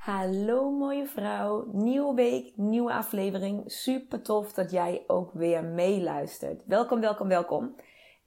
[0.00, 3.62] Hallo mooie vrouw, nieuwe week, nieuwe aflevering.
[3.66, 6.62] Super tof dat jij ook weer meeluistert.
[6.66, 7.74] Welkom, welkom, welkom.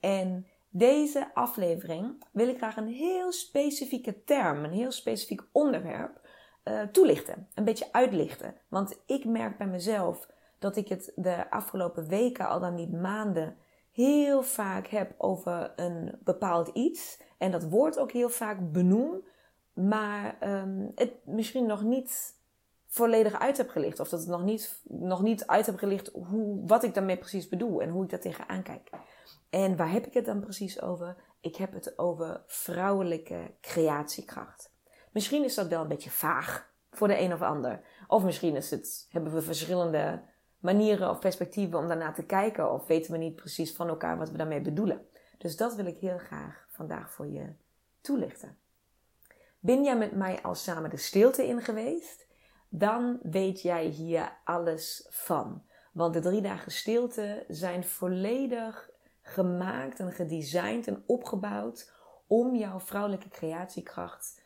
[0.00, 6.20] En deze aflevering wil ik graag een heel specifieke term, een heel specifiek onderwerp
[6.64, 7.48] uh, toelichten.
[7.54, 8.54] Een beetje uitlichten.
[8.68, 10.28] Want ik merk bij mezelf
[10.58, 13.56] dat ik het de afgelopen weken, al dan niet maanden,
[13.92, 17.22] heel vaak heb over een bepaald iets.
[17.38, 19.22] En dat woord ook heel vaak benoem
[19.74, 22.34] maar um, het misschien nog niet
[22.86, 24.00] volledig uit heb gelicht.
[24.00, 27.48] Of dat het nog niet, nog niet uit heb gelicht hoe, wat ik daarmee precies
[27.48, 28.90] bedoel en hoe ik daar tegenaan kijk.
[29.50, 31.16] En waar heb ik het dan precies over?
[31.40, 34.72] Ik heb het over vrouwelijke creatiekracht.
[35.12, 37.80] Misschien is dat wel een beetje vaag voor de een of ander.
[38.06, 40.22] Of misschien is het, hebben we verschillende
[40.58, 42.72] manieren of perspectieven om daarna te kijken.
[42.72, 45.06] Of weten we niet precies van elkaar wat we daarmee bedoelen.
[45.38, 47.52] Dus dat wil ik heel graag vandaag voor je
[48.00, 48.58] toelichten.
[49.64, 52.26] Ben jij met mij al samen de stilte in geweest?
[52.68, 55.62] Dan weet jij hier alles van.
[55.92, 61.92] Want de drie dagen stilte zijn volledig gemaakt en gedesigned en opgebouwd
[62.26, 64.42] om jouw vrouwelijke creatiekracht,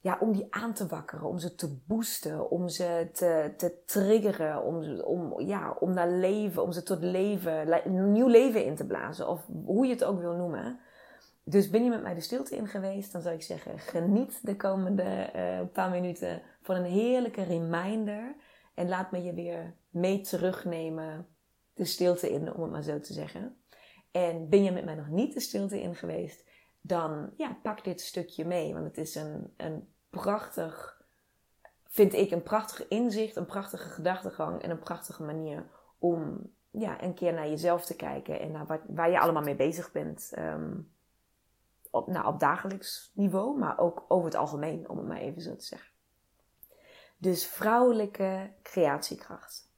[0.00, 4.62] ja, om die aan te wakkeren, om ze te boosten, om ze te, te triggeren,
[4.62, 7.82] om, om, ja, om naar leven, om ze tot leven,
[8.12, 10.80] nieuw leven in te blazen, of hoe je het ook wil noemen.
[11.50, 14.56] Dus ben je met mij de stilte in geweest, dan zou ik zeggen: geniet de
[14.56, 18.34] komende uh, paar minuten van een heerlijke reminder.
[18.74, 21.26] En laat me je weer mee terugnemen
[21.74, 23.56] de stilte in, om het maar zo te zeggen.
[24.10, 26.44] En ben je met mij nog niet de stilte in geweest,
[26.80, 28.72] dan ja, pak dit stukje mee.
[28.72, 31.02] Want het is een, een prachtig,
[31.86, 35.66] vind ik, een prachtig inzicht, een prachtige gedachtegang en een prachtige manier
[35.98, 39.56] om ja, een keer naar jezelf te kijken en naar wat, waar je allemaal mee
[39.56, 40.32] bezig bent.
[40.38, 40.96] Um,
[41.90, 45.56] op, nou, op dagelijks niveau, maar ook over het algemeen, om het maar even zo
[45.56, 45.90] te zeggen.
[47.16, 49.68] Dus vrouwelijke creatiekracht.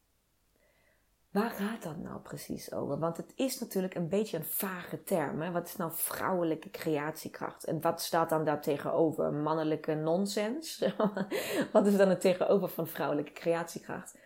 [1.30, 2.98] Waar gaat dat nou precies over?
[2.98, 5.40] Want het is natuurlijk een beetje een vage term.
[5.40, 5.50] Hè?
[5.50, 7.64] Wat is nou vrouwelijke creatiekracht?
[7.64, 9.32] En wat staat dan daar tegenover?
[9.32, 10.84] Mannelijke nonsens?
[11.72, 14.18] wat is dan het tegenover van vrouwelijke creatiekracht?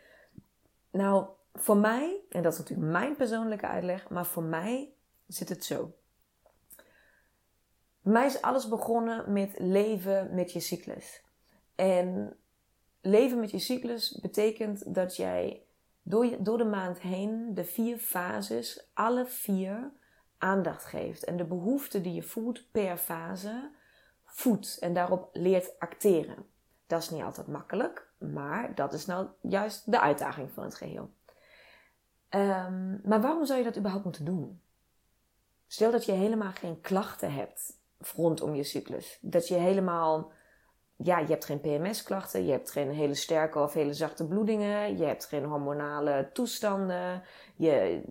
[0.90, 4.92] Nou, voor mij, en dat is natuurlijk mijn persoonlijke uitleg, maar voor mij
[5.26, 5.92] zit het zo.
[8.04, 11.22] Bij mij is alles begonnen met leven met je cyclus.
[11.74, 12.36] En
[13.00, 15.62] leven met je cyclus betekent dat jij
[16.02, 19.92] door, je, door de maand heen de vier fases, alle vier,
[20.38, 21.24] aandacht geeft.
[21.24, 23.70] En de behoeften die je voelt per fase
[24.24, 26.46] voedt en daarop leert acteren.
[26.86, 31.10] Dat is niet altijd makkelijk, maar dat is nou juist de uitdaging van het geheel.
[32.30, 34.60] Um, maar waarom zou je dat überhaupt moeten doen?
[35.66, 37.82] Stel dat je helemaal geen klachten hebt
[38.12, 39.18] rondom je cyclus.
[39.20, 40.32] Dat je helemaal,
[40.96, 45.04] ja, je hebt geen PMS-klachten, je hebt geen hele sterke of hele zachte bloedingen, je
[45.04, 47.22] hebt geen hormonale toestanden,
[47.56, 48.02] je,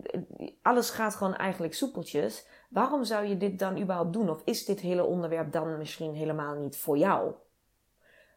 [0.62, 2.46] alles gaat gewoon eigenlijk soepeltjes.
[2.68, 4.30] Waarom zou je dit dan überhaupt doen?
[4.30, 7.34] Of is dit hele onderwerp dan misschien helemaal niet voor jou?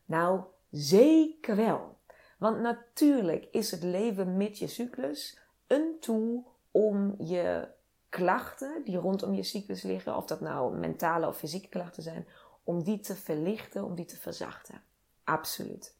[0.06, 1.97] Nou, zeker wel.
[2.38, 7.68] Want natuurlijk is het leven met je cyclus een tool om je
[8.09, 12.27] klachten die rondom je cyclus liggen, of dat nou mentale of fysieke klachten zijn,
[12.63, 14.81] om die te verlichten, om die te verzachten.
[15.24, 15.98] Absoluut.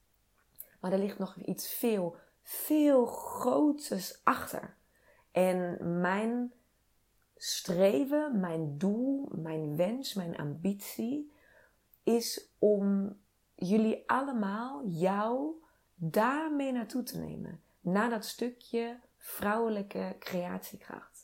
[0.80, 4.76] Maar er ligt nog iets veel, veel groters achter.
[5.32, 6.54] En mijn
[7.36, 11.32] streven, mijn doel, mijn wens, mijn ambitie
[12.04, 13.18] is om
[13.56, 15.64] jullie allemaal, jou,
[15.96, 17.62] daarmee naartoe te nemen.
[17.80, 21.17] Naar dat stukje vrouwelijke creatiekracht.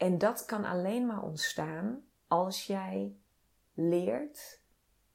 [0.00, 3.16] En dat kan alleen maar ontstaan als jij
[3.74, 4.60] leert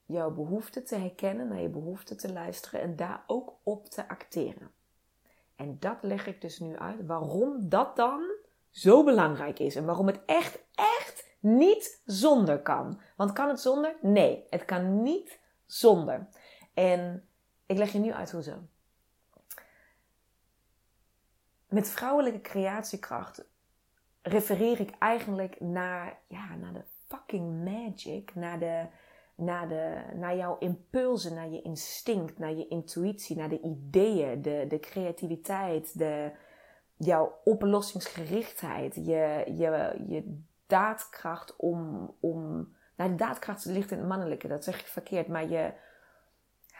[0.06, 4.72] jouw behoeften te herkennen, naar je behoeften te luisteren en daar ook op te acteren.
[5.56, 8.32] En dat leg ik dus nu uit waarom dat dan
[8.70, 13.02] zo belangrijk is en waarom het echt, echt niet zonder kan.
[13.16, 13.96] Want kan het zonder?
[14.02, 16.28] Nee, het kan niet zonder.
[16.74, 17.28] En
[17.66, 18.58] ik leg je nu uit hoe zo.
[21.68, 23.46] Met vrouwelijke creatiekracht
[24.26, 28.86] refereer ik eigenlijk naar, ja, naar de fucking magic, naar, de,
[29.36, 34.66] naar, de, naar jouw impulsen, naar je instinct, naar je intuïtie, naar de ideeën, de,
[34.68, 36.32] de creativiteit, de,
[36.98, 42.74] jouw oplossingsgerichtheid, je, je, je daadkracht om, om.
[42.96, 45.74] Nou, de daadkracht ligt in het mannelijke, dat zeg ik verkeerd, maar je.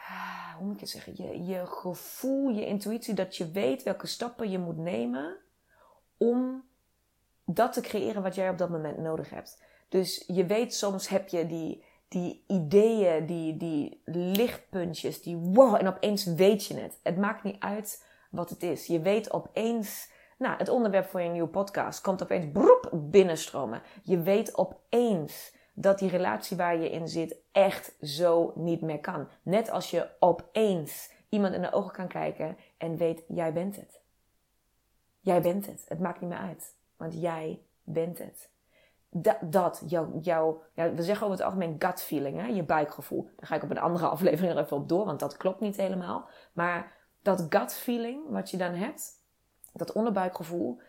[0.08, 1.12] Ah, hoe moet ik het zeggen?
[1.16, 5.36] Je, je gevoel, je intuïtie, dat je weet welke stappen je moet nemen
[6.16, 6.64] om
[7.46, 9.62] dat te creëren wat jij op dat moment nodig hebt.
[9.88, 15.88] Dus je weet, soms heb je die, die ideeën, die, die lichtpuntjes, die wow, en
[15.88, 16.98] opeens weet je het.
[17.02, 18.86] Het maakt niet uit wat het is.
[18.86, 23.82] Je weet opeens, nou, het onderwerp voor je nieuwe podcast komt opeens broep binnenstromen.
[24.02, 29.28] Je weet opeens dat die relatie waar je in zit echt zo niet meer kan.
[29.42, 34.00] Net als je opeens iemand in de ogen kan kijken en weet, jij bent het.
[35.20, 35.84] Jij bent het.
[35.88, 36.75] Het maakt niet meer uit.
[36.96, 38.50] Want jij bent het.
[39.10, 42.46] Dat, dat jouw, jou, ja, we zeggen over het algemeen gut feeling, hè?
[42.46, 43.30] je buikgevoel.
[43.36, 45.76] Daar ga ik op een andere aflevering er even op door, want dat klopt niet
[45.76, 46.28] helemaal.
[46.52, 49.12] Maar dat gut feeling wat je dan hebt,
[49.72, 50.80] dat onderbuikgevoel,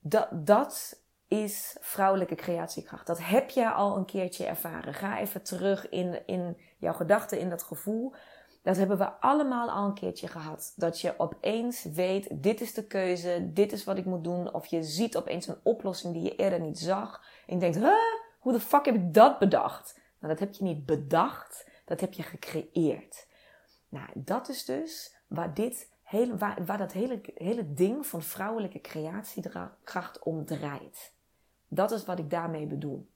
[0.00, 3.06] dat, dat is vrouwelijke creatiekracht.
[3.06, 4.94] Dat heb je al een keertje ervaren.
[4.94, 8.14] Ga even terug in, in jouw gedachten, in dat gevoel.
[8.62, 10.72] Dat hebben we allemaal al een keertje gehad.
[10.76, 14.54] Dat je opeens weet, dit is de keuze, dit is wat ik moet doen.
[14.54, 17.22] Of je ziet opeens een oplossing die je eerder niet zag.
[17.46, 17.92] En je denkt, huh,
[18.38, 20.00] hoe de fuck heb ik dat bedacht?
[20.18, 23.26] Nou, dat heb je niet bedacht, dat heb je gecreëerd.
[23.88, 30.18] Nou, dat is dus waar, dit hele, waar, dat hele, hele ding van vrouwelijke creatiekracht
[30.22, 31.12] om draait.
[31.68, 33.08] Dat is wat ik daarmee bedoel.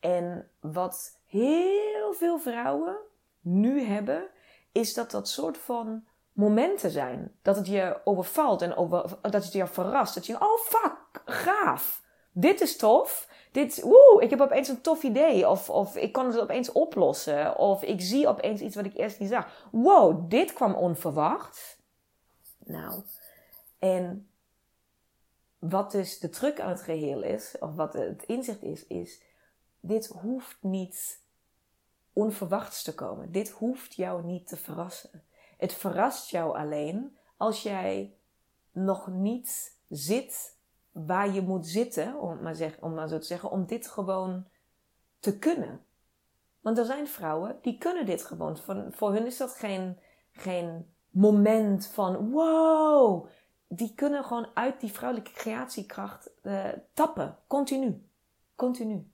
[0.00, 2.96] En wat heel veel vrouwen
[3.40, 4.28] nu hebben,
[4.72, 7.36] is dat dat soort van momenten zijn.
[7.42, 10.14] Dat het je overvalt en over, dat het je verrast.
[10.14, 12.02] Dat je, oh fuck, gaaf.
[12.32, 13.30] Dit is tof.
[13.52, 15.48] Dit, woe, ik heb opeens een tof idee.
[15.48, 17.58] Of, of ik kan het opeens oplossen.
[17.58, 19.68] Of ik zie opeens iets wat ik eerst niet zag.
[19.70, 21.78] Wow, dit kwam onverwacht.
[22.64, 23.02] Nou,
[23.78, 24.28] en
[25.58, 29.22] wat dus de truc aan het geheel is, of wat het inzicht is, is:
[29.80, 31.21] dit hoeft niet
[32.12, 33.32] onverwachts te komen.
[33.32, 35.24] Dit hoeft jou niet te verrassen.
[35.56, 38.16] Het verrast jou alleen als jij
[38.70, 40.58] nog niet zit
[40.92, 44.46] waar je moet zitten, om maar, zeg, om maar zo te zeggen, om dit gewoon
[45.18, 45.84] te kunnen.
[46.60, 48.56] Want er zijn vrouwen die kunnen dit gewoon.
[48.56, 49.98] Voor, voor hun is dat geen,
[50.32, 53.26] geen moment van wow.
[53.68, 57.38] Die kunnen gewoon uit die vrouwelijke creatiekracht uh, tappen.
[57.46, 58.06] Continu.
[58.54, 59.10] Continu.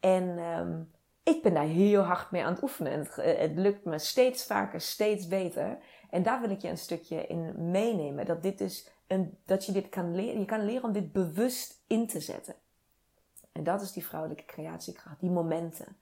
[0.00, 0.92] En um,
[1.26, 2.92] ik ben daar heel hard mee aan het oefenen.
[2.92, 3.06] En
[3.38, 5.78] het, lukt me steeds vaker, steeds beter.
[6.10, 8.26] En daar wil ik je een stukje in meenemen.
[8.26, 10.40] Dat, dit dus een, dat je dit kan leren.
[10.40, 12.54] Je kan leren om dit bewust in te zetten.
[13.52, 15.20] En dat is die vrouwelijke creatiekracht.
[15.20, 15.96] Die momenten.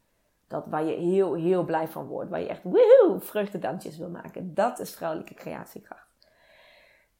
[0.48, 2.30] Dat waar je heel, heel blij van wordt.
[2.30, 4.54] Waar je echt woehoe, vreugdedansjes wil maken.
[4.54, 6.08] Dat is vrouwelijke creatiekracht.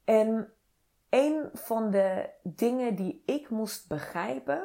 [0.05, 0.53] En
[1.09, 4.65] een van de dingen die ik moest begrijpen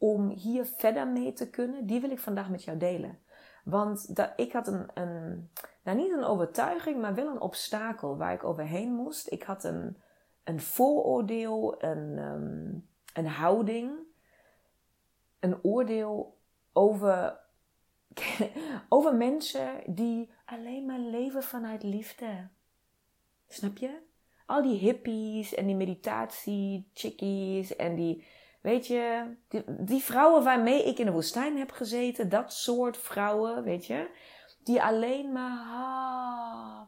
[0.00, 3.18] om hier verder mee te kunnen, die wil ik vandaag met jou delen.
[3.64, 5.50] Want dat, ik had een, een,
[5.82, 9.32] nou niet een overtuiging, maar wel een obstakel waar ik overheen moest.
[9.32, 9.96] Ik had een,
[10.44, 13.92] een vooroordeel, een, um, een houding,
[15.40, 16.38] een oordeel
[16.72, 17.40] over,
[18.88, 22.48] over mensen die alleen maar leven vanuit liefde.
[23.48, 23.98] Snap je?
[24.46, 28.24] Al die hippies en die meditatie-chickies en die
[28.60, 29.36] Weet je,
[29.66, 34.10] die, vrouwen waarmee ik in de woestijn heb gezeten, dat soort vrouwen, weet je,
[34.64, 36.80] die alleen maar, ah,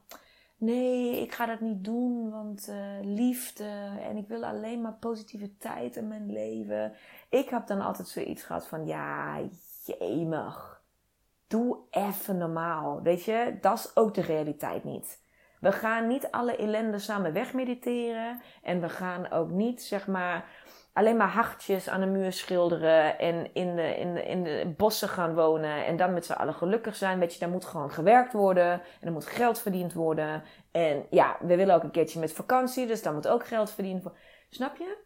[0.56, 5.96] nee, ik ga dat niet doen, want uh, liefde en ik wil alleen maar positiviteit
[5.96, 6.92] in mijn leven.
[7.28, 9.40] Ik heb dan altijd zoiets gehad van, ja,
[9.84, 10.82] jemig,
[11.46, 15.20] doe even normaal, weet je, dat is ook de realiteit niet.
[15.60, 20.44] We gaan niet alle ellende samen wegmediteren en we gaan ook niet, zeg maar,
[20.92, 25.08] alleen maar hartjes aan de muur schilderen en in de, in de, in de bossen
[25.08, 27.18] gaan wonen en dan met z'n allen gelukkig zijn.
[27.18, 30.42] Weet je, daar moet gewoon gewerkt worden en er moet geld verdiend worden.
[30.70, 34.02] En ja, we willen ook een keertje met vakantie, dus daar moet ook geld verdiend
[34.02, 34.20] worden.
[34.50, 34.96] Snap je?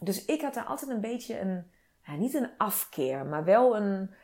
[0.00, 1.70] Dus ik had daar altijd een beetje een,
[2.06, 4.14] ja, niet een afkeer, maar wel een.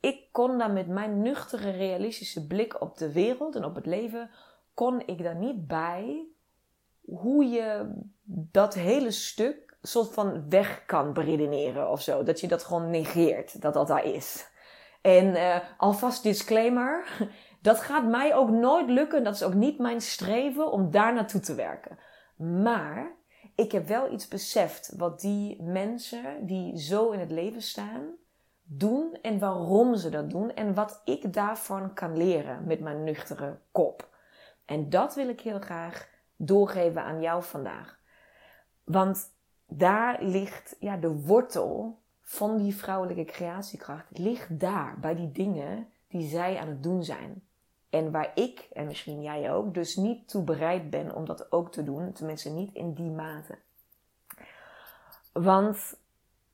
[0.00, 4.30] Ik kon daar met mijn nuchtere, realistische blik op de wereld en op het leven,
[4.74, 6.26] kon ik daar niet bij
[7.04, 7.94] hoe je
[8.26, 12.22] dat hele stuk soort van weg kan beredeneren of zo.
[12.22, 14.48] Dat je dat gewoon negeert, dat dat daar is.
[15.00, 17.04] En uh, alvast disclaimer,
[17.62, 19.24] dat gaat mij ook nooit lukken.
[19.24, 21.98] Dat is ook niet mijn streven om daar naartoe te werken.
[22.36, 23.12] Maar
[23.54, 28.14] ik heb wel iets beseft wat die mensen die zo in het leven staan,
[28.62, 33.58] doen en waarom ze dat doen en wat ik daarvan kan leren met mijn nuchtere
[33.70, 34.08] kop.
[34.64, 37.98] En dat wil ik heel graag doorgeven aan jou vandaag.
[38.84, 39.38] Want
[39.70, 46.28] daar ligt ja, de wortel van die vrouwelijke creatiekracht, ligt daar bij die dingen die
[46.28, 47.42] zij aan het doen zijn.
[47.90, 51.72] En waar ik, en misschien jij ook, dus niet toe bereid ben om dat ook
[51.72, 52.12] te doen.
[52.12, 53.58] Tenminste, niet in die mate.
[55.32, 55.96] Want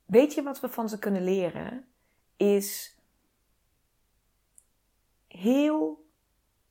[0.05, 1.87] weet je wat we van ze kunnen leren?
[2.37, 2.97] Is
[5.27, 6.05] heel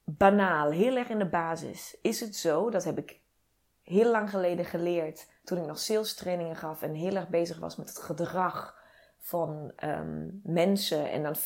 [0.04, 1.98] banaal, heel erg in de basis.
[2.02, 3.20] Is het zo, dat heb ik
[3.86, 7.76] heel lang geleden geleerd toen ik nog sales trainingen gaf en heel erg bezig was
[7.76, 8.84] met het gedrag
[9.18, 11.36] van um, mensen en dan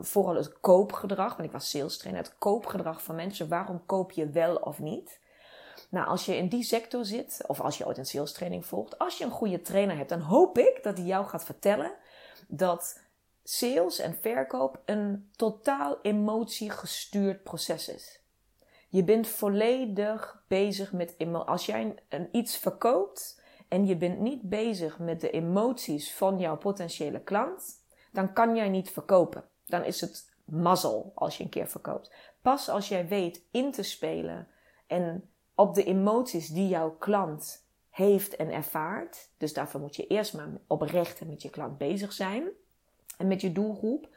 [0.00, 3.48] vooral het koopgedrag, want ik was sales trainer, het koopgedrag van mensen.
[3.48, 5.20] Waarom koop je wel of niet?
[5.88, 8.98] Nou, als je in die sector zit, of als je ooit een sales training volgt,
[8.98, 11.92] als je een goede trainer hebt, dan hoop ik dat hij jou gaat vertellen
[12.48, 13.00] dat
[13.44, 18.20] sales en verkoop een totaal emotiegestuurd proces is.
[18.88, 21.48] Je bent volledig bezig met emoties.
[21.48, 21.94] Als jij
[22.32, 28.32] iets verkoopt, en je bent niet bezig met de emoties van jouw potentiële klant, dan
[28.32, 29.44] kan jij niet verkopen.
[29.66, 32.12] Dan is het mazzel als je een keer verkoopt.
[32.42, 34.48] Pas als jij weet in te spelen
[34.86, 39.30] en op de emoties die jouw klant heeft en ervaart.
[39.36, 42.48] Dus daarvoor moet je eerst maar oprecht met je klant bezig zijn
[43.16, 44.08] en met je doelgroep.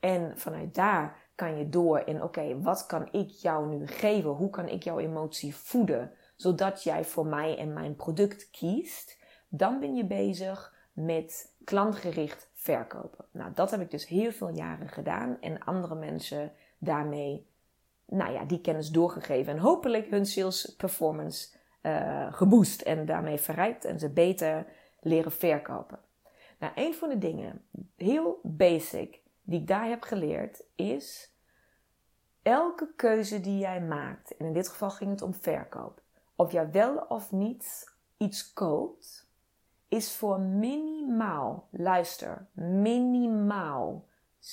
[0.00, 4.30] En vanuit daar kan je door in: oké, wat kan ik jou nu geven?
[4.30, 6.12] Hoe kan ik jouw emotie voeden?
[6.36, 13.24] zodat jij voor mij en mijn product kiest, dan ben je bezig met klantgericht verkopen.
[13.30, 17.46] Nou, dat heb ik dus heel veel jaren gedaan en andere mensen daarmee,
[18.06, 23.84] nou ja, die kennis doorgegeven en hopelijk hun sales performance uh, geboost en daarmee verrijkt
[23.84, 24.66] en ze beter
[25.00, 25.98] leren verkopen.
[26.58, 27.62] Nou, een van de dingen,
[27.96, 31.34] heel basic, die ik daar heb geleerd, is
[32.42, 36.02] elke keuze die jij maakt, en in dit geval ging het om verkoop,
[36.36, 39.30] of jij wel of niet iets koopt,
[39.88, 44.06] is voor minimaal, luister, minimaal
[44.40, 44.44] 70%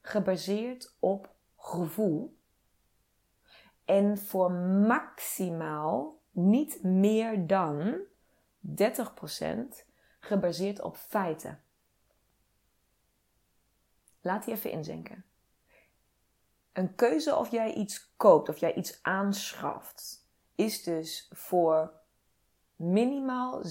[0.00, 2.36] gebaseerd op gevoel.
[3.84, 4.50] En voor
[4.86, 7.96] maximaal niet meer dan
[8.66, 8.74] 30%
[10.18, 11.60] gebaseerd op feiten.
[14.26, 15.24] Laat die even inzinken
[16.76, 21.92] een keuze of jij iets koopt, of jij iets aanschaft, is dus voor
[22.76, 23.66] minimaal 70%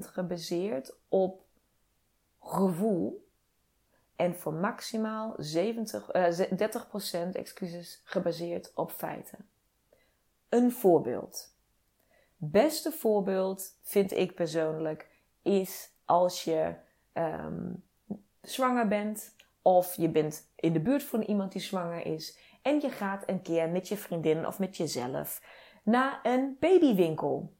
[0.00, 1.42] gebaseerd op
[2.40, 3.28] gevoel
[4.16, 9.48] en voor maximaal 70, uh, 30% excuses, gebaseerd op feiten.
[10.48, 11.54] Een voorbeeld.
[12.36, 15.08] Beste voorbeeld vind ik persoonlijk
[15.42, 16.74] is als je
[17.12, 17.84] um,
[18.50, 22.38] zwanger bent of je bent in de buurt van iemand die zwanger is.
[22.62, 25.42] En je gaat een keer met je vriendin of met jezelf
[25.82, 27.52] naar een babywinkel.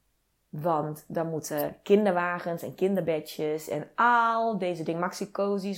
[0.48, 5.30] Want dan moeten kinderwagens en kinderbedjes en al deze dingen, maxi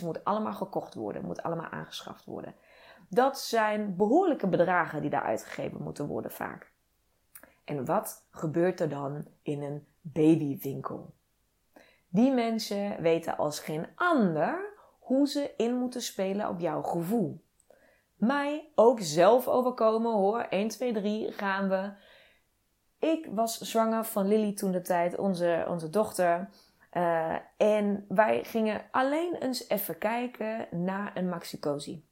[0.02, 2.54] moet allemaal gekocht worden, moet allemaal aangeschaft worden.
[3.08, 6.72] Dat zijn behoorlijke bedragen die daar uitgegeven moeten worden vaak.
[7.64, 11.14] En wat gebeurt er dan in een babywinkel?
[12.08, 14.69] Die mensen weten als geen ander
[15.10, 17.44] hoe ze in moeten spelen op jouw gevoel.
[18.16, 20.40] Mij ook zelf overkomen hoor.
[20.40, 21.92] 1, 2, 3 gaan we.
[22.98, 26.48] Ik was zwanger van Lily toen de tijd, onze, onze dochter.
[26.92, 32.04] Uh, en wij gingen alleen eens even kijken naar een maxicosi.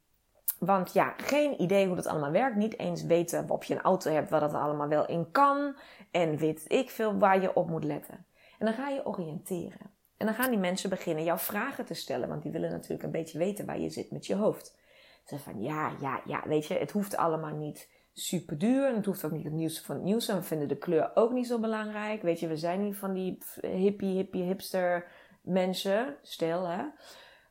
[0.58, 2.56] Want ja, geen idee hoe dat allemaal werkt.
[2.56, 5.76] Niet eens weten of je een auto hebt waar dat allemaal wel in kan.
[6.10, 8.26] En weet ik veel waar je op moet letten.
[8.58, 9.97] En dan ga je oriënteren.
[10.18, 13.10] En dan gaan die mensen beginnen jouw vragen te stellen, want die willen natuurlijk een
[13.10, 14.76] beetje weten waar je zit met je hoofd.
[15.24, 19.04] Ze van ja, ja, ja, weet je, het hoeft allemaal niet super duur en het
[19.04, 20.28] hoeft ook niet het nieuws van het nieuws.
[20.28, 22.22] En we vinden de kleur ook niet zo belangrijk.
[22.22, 25.06] Weet je, we zijn niet van die hippie, hippie, hipster
[25.40, 26.84] mensen, stel hè.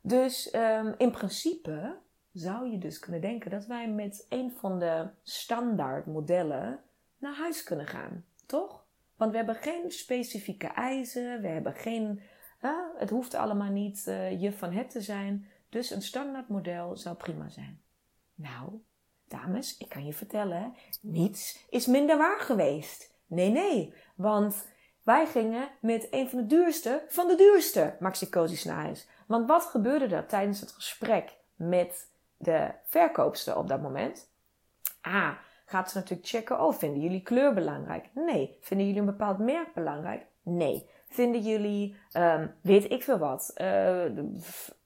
[0.01, 1.97] Dus um, in principe
[2.33, 6.79] zou je dus kunnen denken dat wij met een van de standaard modellen
[7.17, 8.86] naar huis kunnen gaan, toch?
[9.15, 12.21] Want we hebben geen specifieke eisen, we hebben geen
[12.97, 15.47] het hoeft allemaal niet uh, je van het te zijn.
[15.69, 17.81] Dus een standaard model zou prima zijn.
[18.35, 18.81] Nou,
[19.27, 23.15] dames, ik kan je vertellen, niets is minder waar geweest.
[23.25, 24.65] Nee, nee, want
[25.07, 28.29] Wij gingen met een van de duurste van de duurste maxi
[28.65, 29.05] naar.
[29.27, 34.29] Want wat gebeurde er tijdens het gesprek met de verkoopster op dat moment?
[35.01, 35.31] Ah,
[35.65, 36.61] gaat ze natuurlijk checken.
[36.61, 38.09] Oh, vinden jullie kleur belangrijk?
[38.13, 38.57] Nee.
[38.61, 40.25] Vinden jullie een bepaald merk belangrijk?
[40.41, 40.89] Nee.
[41.17, 44.03] Vinden jullie, um, weet ik veel wat, uh,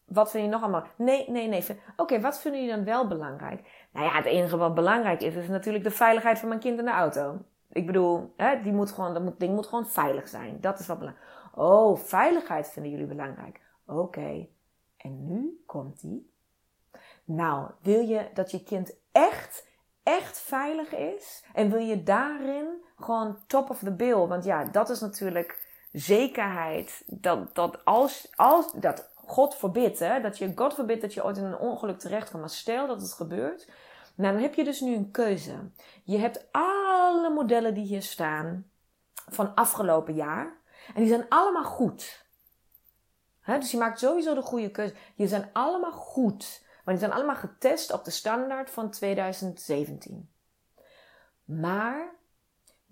[0.06, 0.86] wat vind je nog allemaal?
[0.98, 1.66] Nee, nee, nee.
[1.96, 3.88] Oké, wat vinden jullie dan wel belangrijk?
[3.94, 6.86] Nou ja, het enige wat belangrijk is, is natuurlijk de veiligheid van mijn kind in
[6.86, 7.38] de auto.
[7.72, 10.58] Ik bedoel, hè, die moet gewoon, dat ding moet gewoon veilig zijn.
[10.62, 11.28] Dat is wat belangrijk.
[11.56, 13.62] Oh, veiligheid vinden jullie belangrijk.
[13.86, 14.48] Oké.
[14.98, 16.32] En nu komt die.
[17.24, 19.68] Nou, wil je dat je kind echt,
[20.04, 21.46] echt veilig is?
[21.54, 24.28] En wil je daarin gewoon top of the bill?
[24.28, 30.38] Want ja, dat is natuurlijk zekerheid dat, dat als, als dat God verbid, hè, dat
[30.38, 32.42] je, God verbid dat je ooit in een ongeluk terecht komt.
[32.42, 33.70] Maar stel dat het gebeurt,
[34.16, 35.72] nou, dan heb je dus nu een keuze.
[36.04, 38.72] Je hebt alle modellen die hier staan
[39.14, 40.60] van afgelopen jaar.
[40.94, 42.26] En die zijn allemaal goed.
[43.46, 44.96] dus je maakt sowieso de goede keuze.
[45.16, 46.66] Die zijn allemaal goed.
[46.84, 50.30] Maar die zijn allemaal getest op de standaard van 2017.
[51.44, 52.16] Maar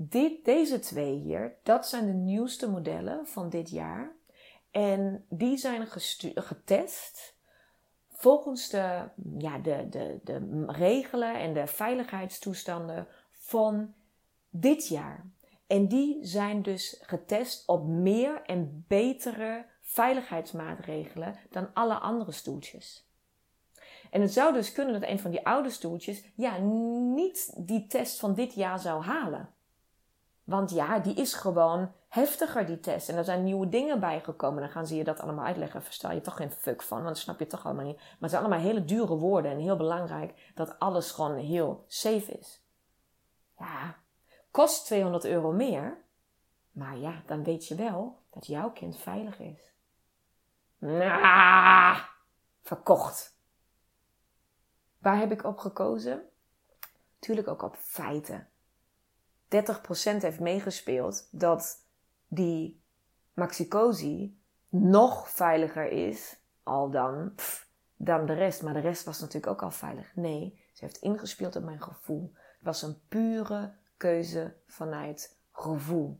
[0.01, 4.15] dit, deze twee hier, dat zijn de nieuwste modellen van dit jaar.
[4.71, 5.87] En die zijn
[6.35, 7.35] getest
[8.07, 13.93] volgens de, ja, de, de, de regelen en de veiligheidstoestanden van
[14.49, 15.25] dit jaar.
[15.67, 23.07] En die zijn dus getest op meer en betere veiligheidsmaatregelen dan alle andere stoeltjes.
[24.11, 28.19] En het zou dus kunnen dat een van die oude stoeltjes ja, niet die test
[28.19, 29.57] van dit jaar zou halen.
[30.49, 33.09] Want ja, die is gewoon heftiger, die test.
[33.09, 34.61] En er zijn nieuwe dingen bijgekomen.
[34.61, 35.83] Dan gaan ze je dat allemaal uitleggen.
[35.83, 37.97] Verstel je toch geen fuck van, want dat snap je toch allemaal niet.
[37.97, 39.51] Maar het zijn allemaal hele dure woorden.
[39.51, 42.63] En heel belangrijk dat alles gewoon heel safe is.
[43.57, 43.95] Ja,
[44.51, 45.97] kost 200 euro meer.
[46.71, 49.73] Maar ja, dan weet je wel dat jouw kind veilig is.
[50.77, 51.99] Nah,
[52.61, 53.37] verkocht.
[54.97, 56.29] Waar heb ik op gekozen?
[57.19, 58.48] Tuurlijk ook op feiten.
[59.49, 61.85] 30% heeft meegespeeld dat
[62.27, 62.83] die
[63.33, 67.35] Maxicosi nog veiliger is al dan,
[67.95, 68.61] dan de rest.
[68.61, 70.15] Maar de rest was natuurlijk ook al veilig.
[70.15, 72.31] Nee, ze heeft ingespeeld op mijn gevoel.
[72.33, 76.19] Het was een pure keuze vanuit gevoel.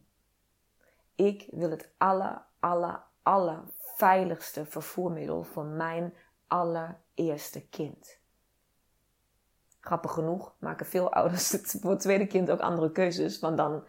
[1.15, 3.63] Ik wil het alle, alle, alle
[3.95, 6.13] veiligste vervoermiddel voor mijn
[6.47, 8.18] allereerste kind.
[9.79, 13.83] Grappig genoeg maken veel ouders voor het tweede kind ook andere keuzes, want dan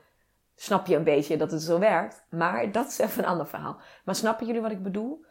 [0.55, 2.25] snap je een beetje dat het zo werkt.
[2.31, 3.81] Maar dat is even een ander verhaal.
[4.05, 5.25] Maar snappen jullie wat ik bedoel?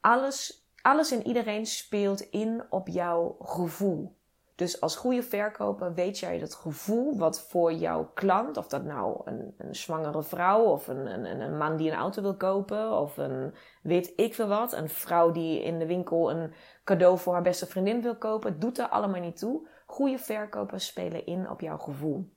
[0.00, 4.16] Alles, alles en iedereen speelt in op jouw gevoel.
[4.54, 9.20] Dus als goede verkoper weet jij dat gevoel wat voor jouw klant, of dat nou
[9.24, 13.16] een, een zwangere vrouw of een, een, een, man die een auto wil kopen, of
[13.16, 16.52] een weet ik veel wat, een vrouw die in de winkel een
[16.84, 19.66] cadeau voor haar beste vriendin wil kopen, doet er allemaal niet toe.
[19.94, 22.32] Goede verkopers spelen in op jouw gevoel.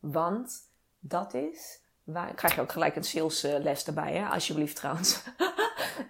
[0.00, 0.60] Want
[0.98, 2.34] dat is waar.
[2.34, 4.28] Krijg je ook gelijk een salesles erbij, hè?
[4.28, 5.22] alsjeblieft trouwens.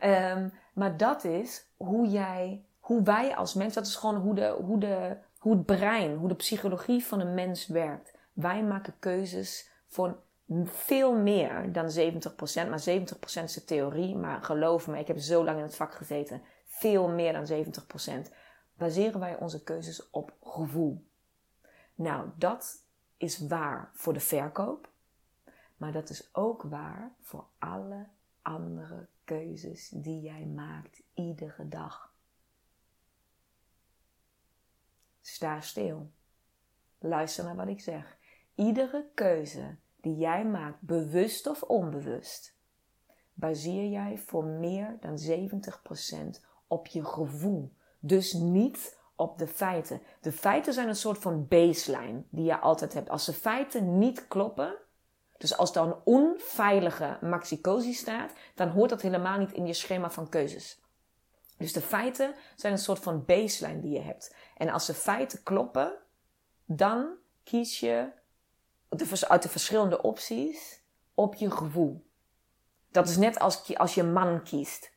[0.04, 4.56] um, maar dat is hoe jij, hoe wij als mens, dat is gewoon hoe, de,
[4.60, 8.18] hoe, de, hoe het brein, hoe de psychologie van een mens werkt.
[8.32, 10.22] Wij maken keuzes voor
[10.64, 12.68] veel meer dan 70%.
[12.68, 14.16] Maar 70% is de theorie.
[14.16, 16.42] Maar geloof me, ik heb zo lang in het vak gezeten.
[16.66, 17.64] Veel meer dan
[18.28, 18.32] 70%
[18.74, 21.06] baseren wij onze keuzes op gevoel.
[21.94, 22.84] Nou, dat
[23.16, 24.90] is waar voor de verkoop,
[25.76, 28.06] maar dat is ook waar voor alle
[28.42, 32.14] andere keuzes die jij maakt iedere dag.
[35.20, 36.10] Sta stil.
[36.98, 38.16] Luister naar wat ik zeg.
[38.54, 42.56] Iedere keuze die jij maakt, bewust of onbewust,
[43.32, 45.18] baseer jij voor meer dan
[46.38, 47.72] 70% op je gevoel.
[48.06, 50.02] Dus niet op de feiten.
[50.20, 53.10] De feiten zijn een soort van baseline die je altijd hebt.
[53.10, 54.74] Als de feiten niet kloppen,
[55.38, 60.10] dus als er een onveilige maxicosi staat, dan hoort dat helemaal niet in je schema
[60.10, 60.80] van keuzes.
[61.58, 64.34] Dus de feiten zijn een soort van baseline die je hebt.
[64.56, 65.92] En als de feiten kloppen,
[66.64, 67.08] dan
[67.44, 68.12] kies je
[69.28, 70.80] uit de verschillende opties
[71.14, 72.06] op je gevoel.
[72.90, 74.92] Dat is net als, als je man kiest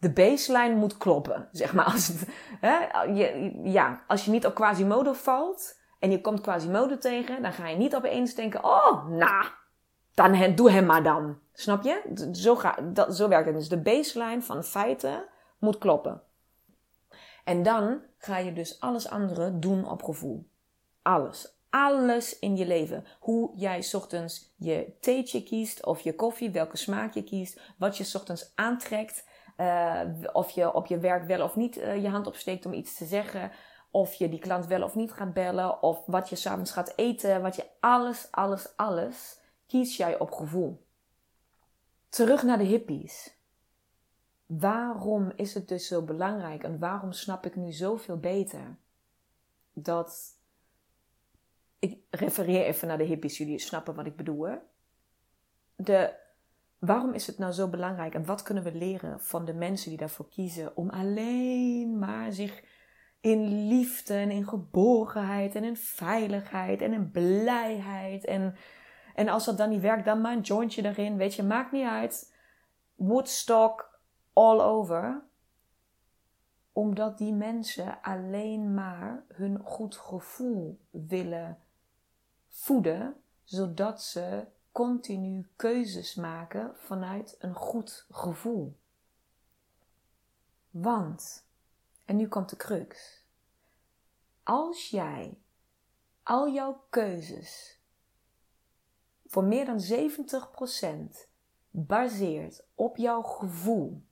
[0.00, 1.48] de baseline moet kloppen.
[1.52, 1.84] Zeg maar.
[1.92, 2.28] Als, het,
[2.60, 7.52] hè, je, ja, als je niet op Quasimodo valt en je komt Quasimodo tegen, dan
[7.52, 9.46] ga je niet opeens denken: oh, nou,
[10.14, 11.38] dan doe hem maar dan.
[11.52, 12.28] Snap je?
[12.32, 13.54] Zo, ga, dat, zo werkt het.
[13.54, 15.24] Dus de baseline van feiten
[15.58, 16.22] moet kloppen.
[17.44, 20.48] En dan ga je dus alles andere doen op gevoel.
[21.02, 21.58] Alles.
[21.70, 23.04] alles in je leven.
[23.20, 28.10] Hoe jij ochtends je theetje kiest of je koffie, welke smaak je kiest, wat je
[28.14, 29.24] ochtends aantrekt,
[29.60, 32.96] uh, of je op je werk wel of niet uh, je hand opsteekt om iets
[32.96, 33.50] te zeggen,
[33.90, 37.42] of je die klant wel of niet gaat bellen, of wat je s'avonds gaat eten,
[37.42, 40.86] wat je alles, alles, alles kies jij op gevoel.
[42.08, 43.38] Terug naar de hippies.
[44.46, 48.76] Waarom is het dus zo belangrijk en waarom snap ik nu zoveel beter
[49.72, 50.38] dat.
[51.78, 54.48] Ik refereer even naar de hippies, jullie snappen wat ik bedoel.
[55.76, 56.14] De,
[56.80, 59.98] waarom is het nou zo belangrijk en wat kunnen we leren van de mensen die
[59.98, 62.64] daarvoor kiezen om alleen maar zich
[63.20, 68.54] in liefde en in geborgenheid en in veiligheid en in blijheid en
[69.14, 71.16] en als dat dan niet werkt, dan maar een jointje erin.
[71.16, 72.36] Weet je, maakt niet uit.
[72.94, 74.00] Woodstock
[74.32, 75.22] all over.
[76.72, 81.58] Omdat die mensen alleen maar hun goed gevoel willen
[82.48, 83.14] voeden,
[83.44, 88.76] zodat ze continu keuzes maken vanuit een goed gevoel.
[90.70, 91.46] Want,
[92.04, 93.24] en nu komt de crux.
[94.42, 95.38] Als jij
[96.22, 97.80] al jouw keuzes
[99.26, 99.80] voor meer dan
[101.24, 101.28] 70%
[101.70, 104.02] baseert op jouw gevoel.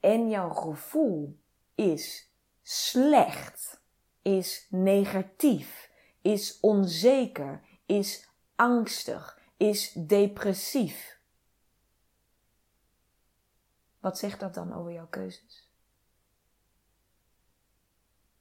[0.00, 1.38] En jouw gevoel
[1.74, 2.30] is
[2.62, 3.80] slecht,
[4.22, 5.90] is negatief,
[6.20, 11.18] is onzeker, is angstig, is depressief.
[14.00, 15.68] Wat zegt dat dan over jouw keuzes?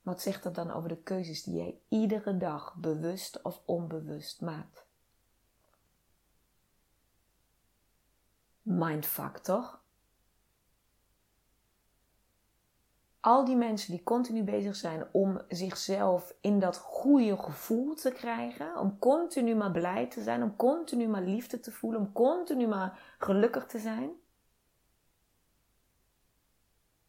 [0.02, 4.86] Wat zegt dat dan over de keuzes die jij iedere dag bewust of onbewust maakt?
[8.62, 9.79] Mindfuck, toch?
[13.22, 18.78] Al die mensen die continu bezig zijn om zichzelf in dat goede gevoel te krijgen,
[18.78, 23.16] om continu maar blij te zijn, om continu maar liefde te voelen, om continu maar
[23.18, 24.12] gelukkig te zijn,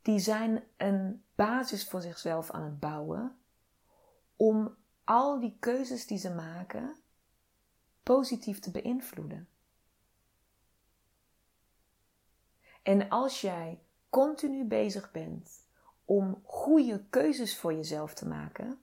[0.03, 3.39] die zijn een basis voor zichzelf aan het bouwen
[4.37, 6.97] om al die keuzes die ze maken
[8.03, 9.49] positief te beïnvloeden.
[12.83, 15.60] En als jij continu bezig bent
[16.11, 18.81] om goede keuzes voor jezelf te maken,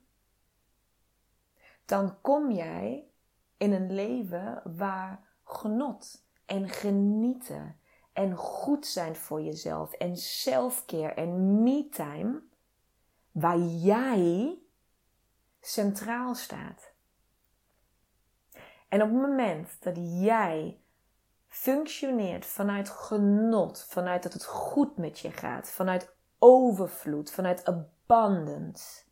[1.84, 3.10] dan kom jij
[3.56, 7.80] in een leven waar genot en genieten
[8.12, 12.42] en goed zijn voor jezelf en selfcare en me-time,
[13.32, 14.58] waar jij
[15.60, 16.92] centraal staat.
[18.88, 20.80] En op het moment dat jij
[21.48, 29.02] functioneert vanuit genot, vanuit dat het goed met je gaat, vanuit overvloed, vanuit abundance,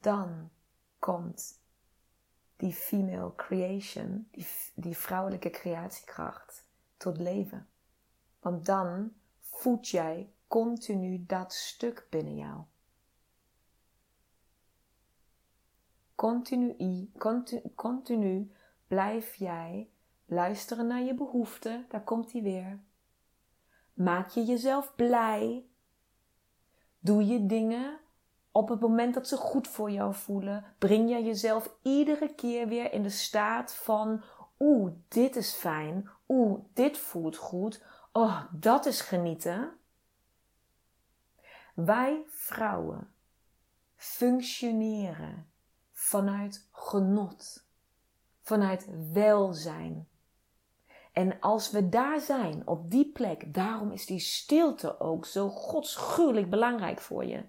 [0.00, 0.50] dan
[0.98, 1.60] komt
[2.56, 7.68] die female creation, die, die vrouwelijke creatiekracht, tot leven.
[8.40, 12.62] Want dan voed jij continu dat stuk binnen jou.
[16.14, 17.10] Continu,
[17.74, 18.52] continu,
[18.86, 19.90] blijf jij
[20.24, 22.80] luisteren naar je behoeften, daar komt hij weer.
[23.92, 25.66] Maak je jezelf blij.
[26.98, 28.00] Doe je dingen
[28.52, 32.92] op het moment dat ze goed voor jou voelen, breng jij jezelf iedere keer weer
[32.92, 34.22] in de staat van:
[34.58, 36.10] oeh, dit is fijn.
[36.28, 37.84] Oeh, dit voelt goed.
[38.12, 39.72] Oh, dat is genieten.
[41.74, 43.12] Wij vrouwen
[43.96, 45.50] functioneren
[45.92, 47.66] vanuit genot,
[48.40, 50.08] vanuit welzijn.
[51.12, 56.50] En als we daar zijn, op die plek, daarom is die stilte ook zo godschuwelijk
[56.50, 57.42] belangrijk voor je.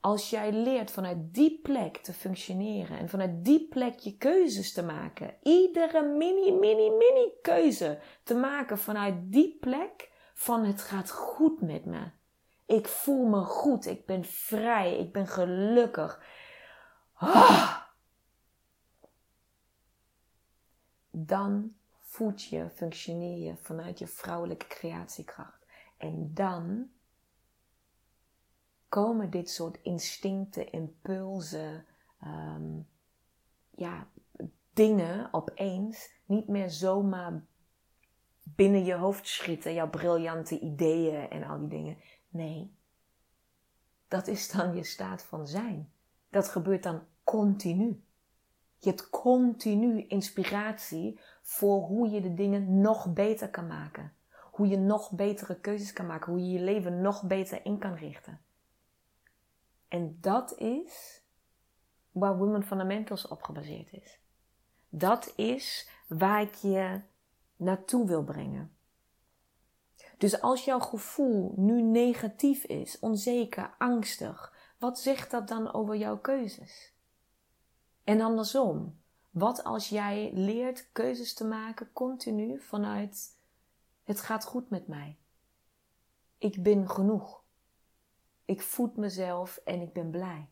[0.00, 4.82] Als jij leert vanuit die plek te functioneren en vanuit die plek je keuzes te
[4.82, 11.60] maken, iedere mini, mini, mini keuze te maken vanuit die plek van het gaat goed
[11.60, 12.10] met me.
[12.66, 16.22] Ik voel me goed, ik ben vrij, ik ben gelukkig.
[17.14, 17.76] Ah!
[21.10, 21.74] Dan
[22.16, 25.66] voed je, functioneer je vanuit je vrouwelijke creatiekracht.
[25.96, 26.90] En dan
[28.88, 31.86] komen dit soort instincten, impulsen,
[32.20, 32.78] ehm,
[33.70, 34.08] ja,
[34.72, 37.44] dingen opeens niet meer zomaar
[38.42, 41.98] binnen je hoofd schieten, jouw briljante ideeën en al die dingen.
[42.28, 42.74] Nee,
[44.08, 45.92] dat is dan je staat van zijn.
[46.30, 48.04] Dat gebeurt dan continu.
[48.78, 54.12] Je hebt continu inspiratie voor hoe je de dingen nog beter kan maken.
[54.50, 56.32] Hoe je nog betere keuzes kan maken.
[56.32, 58.40] Hoe je je leven nog beter in kan richten.
[59.88, 61.22] En dat is
[62.10, 64.20] waar Women Fundamentals op gebaseerd is.
[64.88, 67.00] Dat is waar ik je
[67.56, 68.76] naartoe wil brengen.
[70.18, 76.18] Dus als jouw gevoel nu negatief is, onzeker, angstig, wat zegt dat dan over jouw
[76.18, 76.94] keuzes?
[78.04, 79.00] En andersom,
[79.36, 83.38] wat als jij leert keuzes te maken continu vanuit
[84.04, 85.18] het gaat goed met mij?
[86.38, 87.42] Ik ben genoeg.
[88.44, 90.48] Ik voed mezelf en ik ben blij.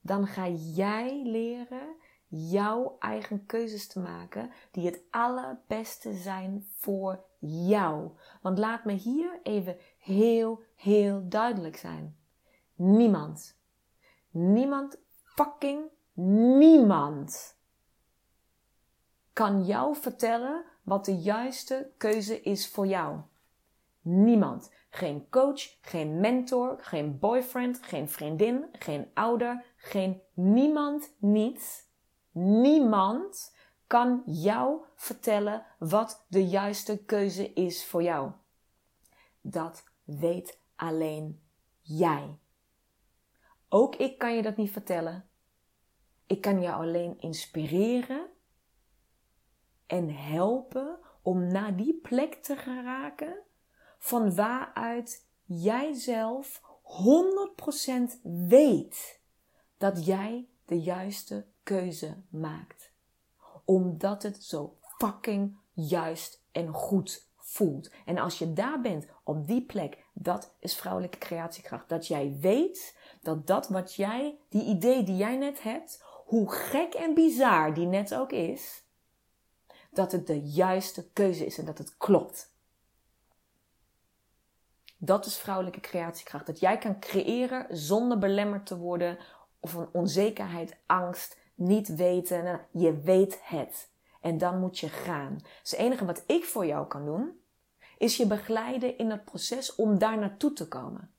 [0.00, 8.10] Dan ga jij leren jouw eigen keuzes te maken die het allerbeste zijn voor jou.
[8.42, 12.16] Want laat me hier even heel, heel duidelijk zijn.
[12.74, 13.58] Niemand,
[14.30, 17.56] niemand, fucking niemand
[19.32, 23.20] kan jou vertellen wat de juiste keuze is voor jou.
[24.00, 24.72] Niemand.
[24.90, 31.90] Geen coach, geen mentor, geen boyfriend, geen vriendin, geen ouder, geen niemand, niets.
[32.32, 38.30] Niemand kan jou vertellen wat de juiste keuze is voor jou.
[39.40, 41.40] Dat weet alleen
[41.80, 42.38] jij.
[43.68, 45.28] Ook ik kan je dat niet vertellen.
[46.32, 48.26] Ik kan jou alleen inspireren
[49.86, 53.36] en helpen om naar die plek te geraken
[53.98, 56.62] van waaruit jij zelf
[58.16, 59.20] 100% weet
[59.78, 62.92] dat jij de juiste keuze maakt.
[63.64, 67.90] Omdat het zo fucking juist en goed voelt.
[68.04, 71.88] En als je daar bent, op die plek, dat is vrouwelijke creatiekracht.
[71.88, 76.94] Dat jij weet dat dat wat jij, die idee die jij net hebt, hoe gek
[76.94, 78.82] en bizar die net ook is,
[79.90, 82.52] dat het de juiste keuze is en dat het klopt.
[84.96, 86.46] Dat is vrouwelijke creatiekracht.
[86.46, 89.18] Dat jij kan creëren zonder belemmerd te worden
[89.60, 92.44] of van onzekerheid, angst, niet weten.
[92.44, 93.90] Nou, je weet het.
[94.20, 95.38] En dan moet je gaan.
[95.62, 97.40] Dus het enige wat ik voor jou kan doen,
[97.98, 101.10] is je begeleiden in het proces om daar naartoe te komen.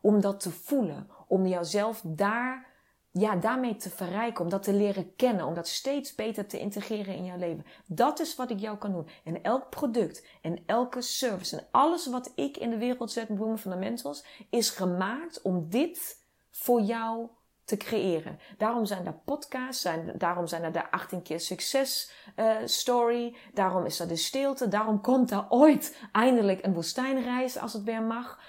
[0.00, 1.10] Om dat te voelen.
[1.26, 2.67] Om jouzelf daar,
[3.12, 4.44] ja, daarmee te verrijken.
[4.44, 5.46] Om dat te leren kennen.
[5.46, 7.66] Om dat steeds beter te integreren in jouw leven.
[7.86, 9.08] Dat is wat ik jou kan doen.
[9.24, 13.58] En elk product en elke service en alles wat ik in de wereld zet Women
[13.58, 16.16] Fundamentals is gemaakt om dit
[16.50, 17.28] voor jou
[17.68, 18.38] te creëren.
[18.56, 24.00] Daarom zijn er podcasts, daarom zijn er de 18 keer succes uh, story, daarom is
[24.00, 28.40] er de stilte, daarom komt er ooit eindelijk een woestijnreis als het weer mag.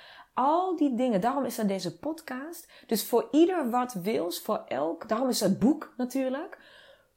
[0.41, 2.71] Al die dingen, daarom is er deze podcast.
[2.87, 6.57] Dus voor ieder wat wils, voor elk, daarom is het boek natuurlijk.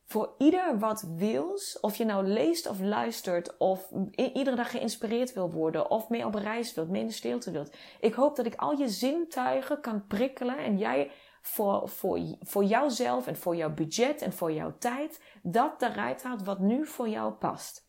[0.04, 5.50] Voor ieder wat wils, of je nou leest of luistert, of iedere dag geïnspireerd wil
[5.50, 7.76] worden, of mee op reis wilt, mee in de stilte wilt.
[8.00, 11.10] Ik hoop dat ik al je zintuigen kan prikkelen en jij
[11.42, 16.42] voor, voor, voor jouzelf en voor jouw budget en voor jouw tijd dat eruit haalt
[16.42, 17.88] wat nu voor jou past.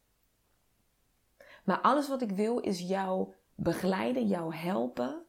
[1.64, 5.23] Maar alles wat ik wil is jou begeleiden, jou helpen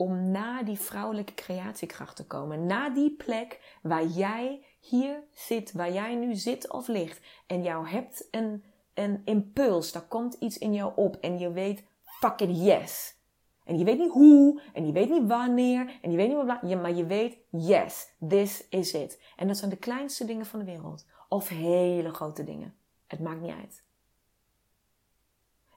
[0.00, 2.66] om naar die vrouwelijke creatiekracht te komen.
[2.66, 7.20] Naar die plek waar jij hier zit, waar jij nu zit of ligt.
[7.46, 11.84] En jou hebt een, een impuls, daar komt iets in jou op en je weet,
[12.02, 13.16] fuck it, yes.
[13.64, 16.62] En je weet niet hoe, en je weet niet wanneer, en je weet niet wat,
[16.62, 19.20] maar je weet, yes, this is it.
[19.36, 21.06] En dat zijn de kleinste dingen van de wereld.
[21.28, 22.74] Of hele grote dingen.
[23.06, 23.82] Het maakt niet uit.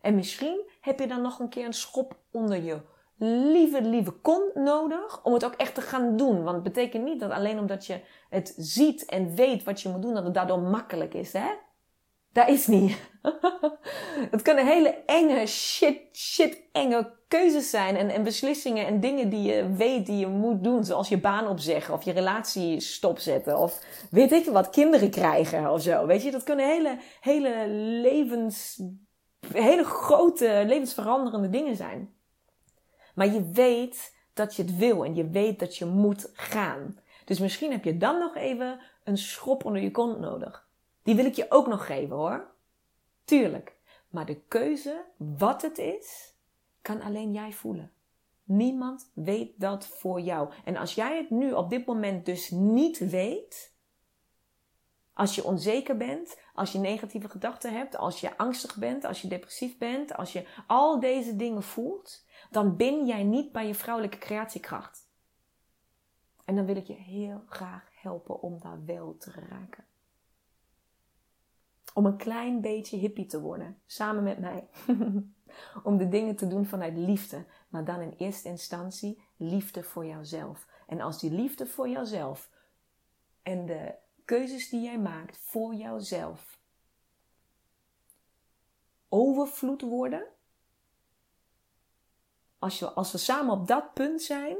[0.02, 2.82] En misschien heb je dan nog een keer een schop onder je
[3.24, 6.44] lieve, lieve kont nodig om het ook echt te gaan doen.
[6.44, 10.02] Want het betekent niet dat alleen omdat je het ziet en weet wat je moet
[10.02, 11.48] doen, dat het daardoor makkelijk is, hè?
[12.32, 12.98] Dat is niet.
[14.32, 19.42] het kunnen hele enge, shit, shit, enge keuzes zijn en, en beslissingen en dingen die
[19.42, 20.84] je weet die je moet doen.
[20.84, 25.82] Zoals je baan opzeggen of je relatie stopzetten of weet ik wat, kinderen krijgen of
[25.82, 26.06] zo.
[26.06, 27.68] Weet je, dat kunnen hele, hele
[28.02, 28.82] levens,
[29.54, 32.14] hele grote, levensveranderende dingen zijn.
[33.14, 37.00] Maar je weet dat je het wil en je weet dat je moet gaan.
[37.26, 40.68] Dus misschien heb je dan nog even een schop onder je kont nodig.
[41.04, 42.52] Die wil ik je ook nog geven hoor.
[43.26, 43.76] Tuurlijk.
[44.10, 46.34] Maar de keuze, wat het is,
[46.82, 47.92] kan alleen jij voelen.
[48.44, 50.52] Niemand weet dat voor jou.
[50.66, 53.73] En als jij het nu op dit moment dus niet weet,
[55.14, 59.28] als je onzeker bent, als je negatieve gedachten hebt, als je angstig bent, als je
[59.28, 64.18] depressief bent, als je al deze dingen voelt, dan ben jij niet bij je vrouwelijke
[64.18, 65.12] creatiekracht.
[66.46, 69.86] En dan wil ik je heel graag helpen om daar wel te raken.
[71.94, 74.68] Om een klein beetje hippie te worden, samen met mij.
[75.84, 80.68] om de dingen te doen vanuit liefde, maar dan in eerste instantie liefde voor jouzelf.
[80.88, 82.50] En als die liefde voor jouzelf
[83.42, 86.60] en de keuzes die jij maakt voor jouzelf
[89.10, 90.26] overvloed worden,
[92.60, 94.58] als, je, als we samen op dat punt zijn,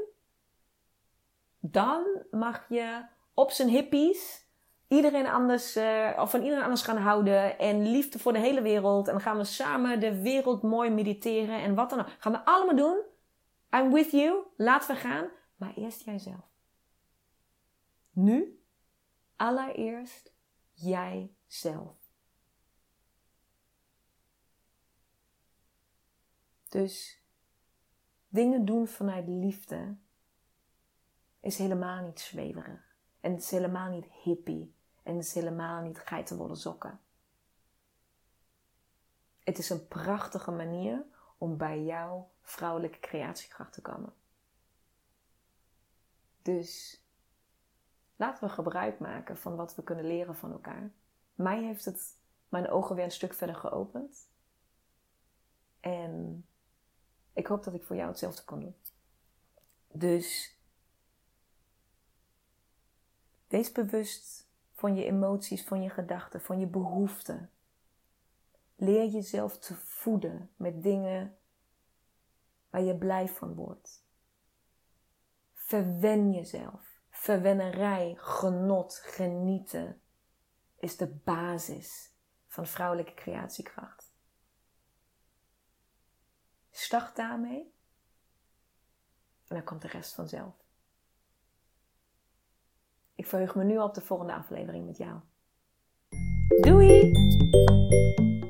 [1.58, 4.44] dan mag je op zijn hippies
[4.88, 7.58] iedereen anders, uh, of van iedereen anders gaan houden.
[7.58, 9.06] En liefde voor de hele wereld.
[9.06, 11.62] En dan gaan we samen de wereld mooi mediteren.
[11.62, 12.08] En wat dan ook.
[12.18, 13.00] Gaan we allemaal doen.
[13.70, 14.42] I'm with you.
[14.56, 15.28] Laten we gaan.
[15.56, 16.52] Maar eerst jijzelf.
[18.10, 18.63] Nu,
[19.36, 20.32] allereerst
[20.72, 21.98] jijzelf.
[26.68, 27.22] Dus
[28.28, 29.96] dingen doen vanuit liefde
[31.40, 32.96] is helemaal niet zweverig.
[33.20, 34.74] En het is helemaal niet hippie.
[35.02, 37.00] En het is helemaal niet geitenwolle sokken.
[39.38, 41.04] Het is een prachtige manier
[41.38, 44.14] om bij jouw vrouwelijke creatiekracht te komen.
[46.42, 47.03] Dus
[48.16, 50.92] laten we gebruik maken van wat we kunnen leren van elkaar.
[51.34, 52.16] Mij heeft het
[52.48, 54.28] mijn ogen weer een stuk verder geopend.
[55.80, 56.46] En
[57.32, 58.76] ik hoop dat ik voor jou hetzelfde kan doen.
[59.92, 60.58] Dus
[63.48, 67.50] wees bewust van je emoties, van je gedachten, van je behoeften.
[68.76, 71.36] Leer jezelf te voeden met dingen
[72.70, 74.04] waar je blij van wordt.
[75.52, 76.83] Verwen jezelf.
[77.24, 80.00] Verwennerij, genot, genieten
[80.78, 82.12] is de basis
[82.46, 84.12] van vrouwelijke creatiekracht.
[86.70, 87.74] Start daarmee
[89.46, 90.54] en dan komt de rest vanzelf.
[93.14, 95.20] Ik verheug me nu op de volgende aflevering met jou.
[96.60, 97.10] Doei!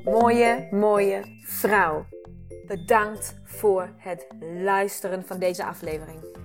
[0.03, 2.05] Mooie, mooie vrouw.
[2.67, 6.44] Bedankt voor het luisteren van deze aflevering.